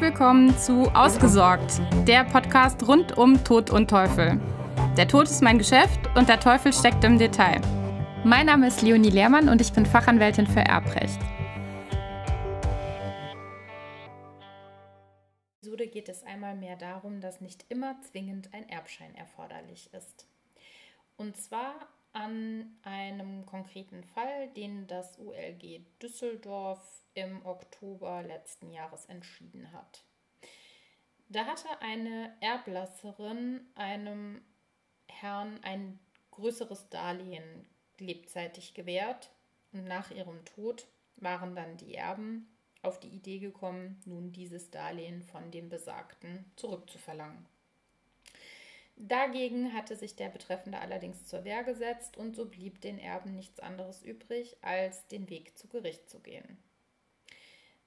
[0.00, 4.40] Willkommen zu Ausgesorgt, der Podcast rund um Tod und Teufel.
[4.96, 7.60] Der Tod ist mein Geschäft und der Teufel steckt im Detail.
[8.22, 11.18] Mein Name ist Leonie Lehrmann und ich bin Fachanwältin für Erbrecht.
[15.56, 20.28] Episode geht es einmal mehr darum, dass nicht immer zwingend ein Erbschein erforderlich ist.
[21.16, 21.74] Und zwar
[22.12, 30.04] an einem konkreten Fall, den das ULG Düsseldorf im Oktober letzten Jahres entschieden hat.
[31.28, 34.40] Da hatte eine Erblasserin einem
[35.08, 35.98] Herrn ein
[36.30, 37.66] größeres Darlehen
[37.98, 39.30] lebzeitig gewährt
[39.72, 42.48] und nach ihrem Tod waren dann die Erben
[42.82, 47.46] auf die Idee gekommen, nun dieses Darlehen von dem Besagten zurückzuverlangen.
[49.00, 53.60] Dagegen hatte sich der Betreffende allerdings zur Wehr gesetzt und so blieb den Erben nichts
[53.60, 56.58] anderes übrig, als den Weg zu Gericht zu gehen.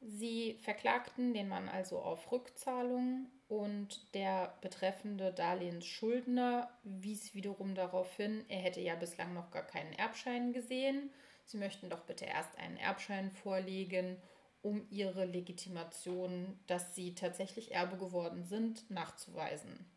[0.00, 8.44] Sie verklagten den Mann also auf Rückzahlung und der betreffende Darlehensschuldner wies wiederum darauf hin,
[8.48, 11.10] er hätte ja bislang noch gar keinen Erbschein gesehen.
[11.44, 14.16] Sie möchten doch bitte erst einen Erbschein vorlegen,
[14.62, 19.90] um ihre Legitimation, dass sie tatsächlich Erbe geworden sind, nachzuweisen.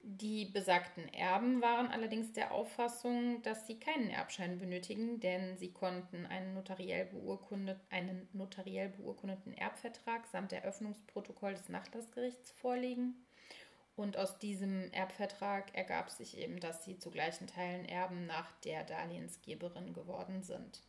[0.00, 6.24] Die besagten Erben waren allerdings der Auffassung, dass sie keinen Erbschein benötigen, denn sie konnten
[6.26, 13.26] einen notariell, beurkundet, einen notariell beurkundeten Erbvertrag samt Eröffnungsprotokoll des Nachlassgerichts vorlegen.
[13.96, 18.84] Und aus diesem Erbvertrag ergab sich eben, dass sie zu gleichen Teilen Erben nach der
[18.84, 20.80] Darlehensgeberin geworden sind.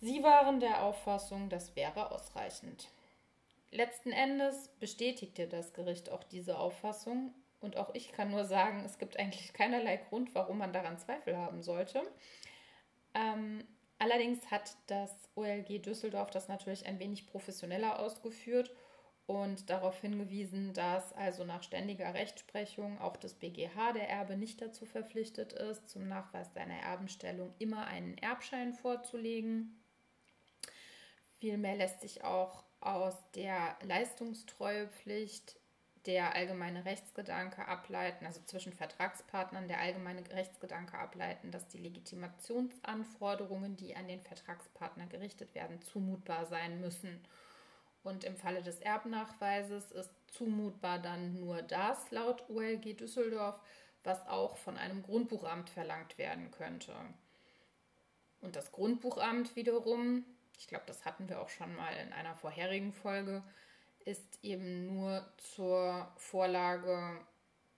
[0.00, 2.90] Sie waren der Auffassung, das wäre ausreichend.
[3.70, 8.98] Letzten Endes bestätigte das Gericht auch diese Auffassung und auch ich kann nur sagen, es
[8.98, 12.02] gibt eigentlich keinerlei Grund, warum man daran Zweifel haben sollte.
[13.14, 13.64] Ähm,
[13.98, 18.72] allerdings hat das OLG Düsseldorf das natürlich ein wenig professioneller ausgeführt
[19.26, 24.84] und darauf hingewiesen, dass also nach ständiger Rechtsprechung auch das BGH der Erbe nicht dazu
[24.84, 29.80] verpflichtet ist, zum Nachweis seiner Erbenstellung immer einen Erbschein vorzulegen.
[31.38, 35.56] Vielmehr lässt sich auch aus der Leistungstreuepflicht
[36.06, 43.94] der allgemeine Rechtsgedanke ableiten, also zwischen Vertragspartnern der allgemeine Rechtsgedanke ableiten, dass die Legitimationsanforderungen, die
[43.94, 47.20] an den Vertragspartner gerichtet werden, zumutbar sein müssen.
[48.02, 53.60] Und im Falle des Erbnachweises ist zumutbar dann nur das laut ULG Düsseldorf,
[54.02, 56.92] was auch von einem Grundbuchamt verlangt werden könnte.
[58.40, 60.24] Und das Grundbuchamt wiederum,
[60.58, 63.44] ich glaube, das hatten wir auch schon mal in einer vorherigen Folge,
[64.04, 67.20] ist eben nur zur Vorlage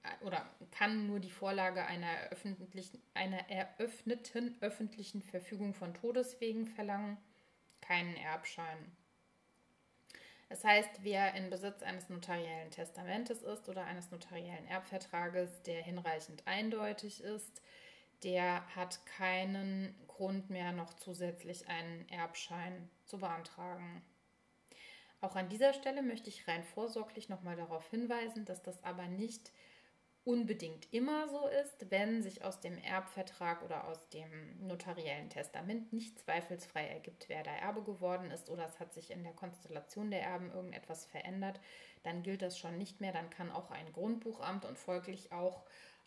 [0.03, 7.19] äh, oder kann nur die Vorlage einer, öffentlichen, einer eröffneten öffentlichen Verfügung von Todeswegen verlangen,
[7.81, 8.97] keinen Erbschein.
[10.49, 16.47] Das heißt, wer in Besitz eines notariellen Testamentes ist oder eines notariellen Erbvertrages, der hinreichend
[16.47, 17.63] eindeutig ist,
[18.23, 24.03] der hat keinen Grund mehr, noch zusätzlich einen Erbschein zu beantragen.
[25.25, 29.53] Auch an dieser Stelle möchte ich rein vorsorglich nochmal darauf hinweisen, dass das aber nicht
[30.23, 36.19] unbedingt immer so ist, wenn sich aus dem Erbvertrag oder aus dem notariellen Testament nicht
[36.19, 40.23] zweifelsfrei ergibt, wer der Erbe geworden ist oder es hat sich in der Konstellation der
[40.23, 41.59] Erben irgendetwas verändert,
[42.03, 43.13] dann gilt das schon nicht mehr.
[43.13, 45.65] Dann kann auch ein Grundbuchamt und folglich auch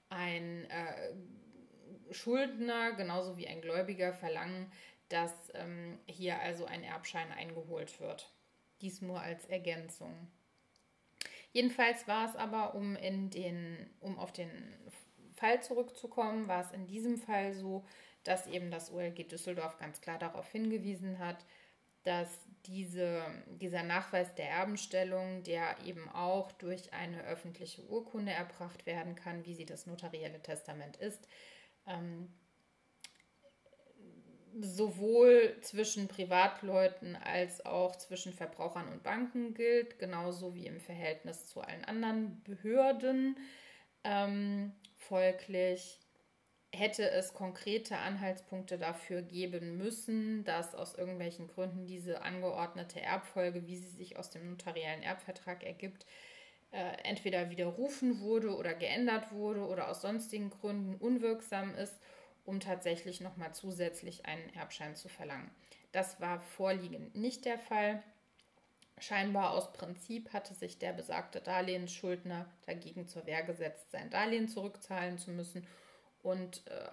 [0.10, 4.72] ein äh, Schuldner genauso wie ein Gläubiger verlangen,
[5.10, 8.32] dass ähm, hier also ein Erbschein eingeholt wird.
[8.82, 10.14] Dies nur als Ergänzung.
[11.52, 14.52] Jedenfalls war es aber, um, in den, um auf den
[15.34, 17.86] Fall zurückzukommen, war es in diesem Fall so,
[18.24, 21.46] dass eben das OLG Düsseldorf ganz klar darauf hingewiesen hat,
[22.04, 22.30] dass
[22.66, 29.46] diese, dieser Nachweis der Erbenstellung, der eben auch durch eine öffentliche Urkunde erbracht werden kann,
[29.46, 31.28] wie sie das notarielle Testament ist,
[31.86, 32.30] ähm,
[34.62, 41.62] sowohl zwischen Privatleuten als auch zwischen Verbrauchern und Banken gilt, genauso wie im Verhältnis zu
[41.62, 43.38] allen anderen Behörden.
[44.04, 46.00] Ähm, folglich
[46.74, 53.78] hätte es konkrete Anhaltspunkte dafür geben müssen, dass aus irgendwelchen Gründen diese angeordnete Erbfolge, wie
[53.78, 56.06] sie sich aus dem notariellen Erbvertrag ergibt,
[56.72, 61.98] äh, entweder widerrufen wurde oder geändert wurde oder aus sonstigen Gründen unwirksam ist
[62.48, 65.52] um tatsächlich nochmal zusätzlich einen Erbschein zu verlangen.
[65.92, 68.02] Das war vorliegend nicht der Fall.
[69.00, 75.18] Scheinbar aus Prinzip hatte sich der besagte Darlehensschuldner dagegen zur Wehr gesetzt, sein Darlehen zurückzahlen
[75.18, 75.68] zu müssen
[76.24, 76.90] und äh,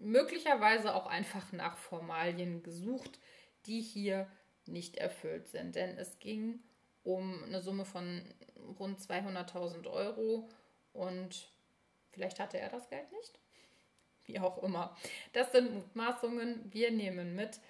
[0.00, 3.20] möglicherweise auch einfach nach Formalien gesucht,
[3.66, 4.26] die hier
[4.66, 5.76] nicht erfüllt sind.
[5.76, 6.58] Denn es ging
[7.04, 8.20] um eine Summe von
[8.80, 10.48] rund 200.000 Euro
[10.92, 11.48] und
[12.10, 13.38] vielleicht hatte er das Geld nicht.
[14.26, 14.96] Wie auch immer.
[15.32, 16.72] Das sind Mutmaßungen.
[16.72, 17.60] Wir nehmen mit,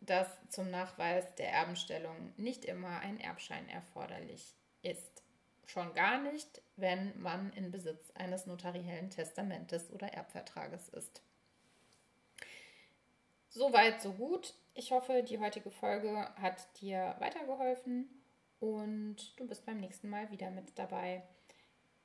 [0.00, 5.22] dass zum Nachweis der Erbenstellung nicht immer ein Erbschein erforderlich ist.
[5.66, 11.22] Schon gar nicht, wenn man in Besitz eines notariellen Testamentes oder Erbvertrages ist.
[13.50, 14.54] Soweit, so gut.
[14.74, 18.08] Ich hoffe, die heutige Folge hat dir weitergeholfen
[18.60, 21.22] und du bist beim nächsten Mal wieder mit dabei.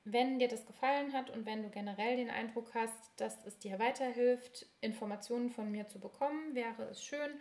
[0.08, 3.80] Wenn dir das gefallen hat und wenn du generell den Eindruck hast, dass es dir
[3.80, 7.40] weiterhilft, Informationen von mir zu bekommen, wäre es schön,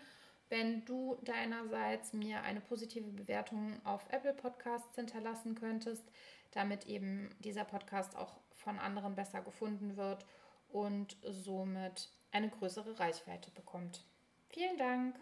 [0.49, 6.09] wenn du deinerseits mir eine positive Bewertung auf Apple Podcasts hinterlassen könntest,
[6.53, 10.25] damit eben dieser Podcast auch von anderen besser gefunden wird
[10.69, 14.03] und somit eine größere Reichweite bekommt.
[14.49, 15.15] Vielen Dank.